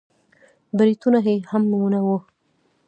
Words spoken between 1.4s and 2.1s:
هم نه